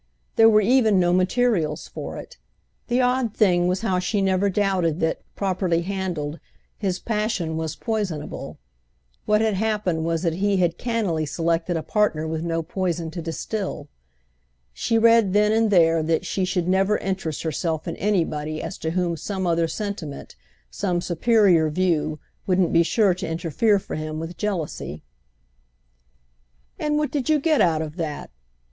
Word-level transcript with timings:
There 0.35 0.49
were 0.49 0.61
even 0.61 0.99
no 0.99 1.13
materials 1.13 1.87
for 1.87 2.17
it. 2.17 2.39
The 2.87 3.01
odd 3.01 3.35
thing 3.35 3.67
was 3.67 3.81
how 3.81 3.99
she 3.99 4.19
never 4.19 4.49
doubted 4.49 4.99
that, 5.01 5.21
properly 5.35 5.83
handled, 5.83 6.39
his 6.75 6.97
passion 6.97 7.55
was 7.55 7.75
poisonable; 7.75 8.57
what 9.27 9.41
had 9.41 9.53
happened 9.53 10.03
was 10.03 10.23
that 10.23 10.33
he 10.37 10.57
had 10.57 10.79
cannily 10.79 11.27
selected 11.27 11.77
a 11.77 11.83
partner 11.83 12.27
with 12.27 12.41
no 12.41 12.63
poison 12.63 13.11
to 13.11 13.21
distil. 13.21 13.89
She 14.73 14.97
read 14.97 15.33
then 15.33 15.51
and 15.51 15.69
there 15.69 16.01
that 16.01 16.25
she 16.25 16.45
should 16.45 16.67
never 16.67 16.97
interest 16.97 17.43
herself 17.43 17.87
in 17.87 17.95
anybody 17.97 18.59
as 18.59 18.79
to 18.79 18.89
whom 18.89 19.15
some 19.15 19.45
other 19.45 19.67
sentiment, 19.67 20.35
some 20.71 20.99
superior 20.99 21.69
view, 21.69 22.17
wouldn't 22.47 22.73
be 22.73 22.81
sure 22.81 23.13
to 23.13 23.27
interfere 23.29 23.77
for 23.77 23.93
him 23.93 24.19
with 24.19 24.35
jealousy. 24.35 25.03
"And 26.79 26.97
what 26.97 27.11
did 27.11 27.29
you 27.29 27.39
get 27.39 27.61
out 27.61 27.83
of 27.83 27.97
that?" 27.97 28.31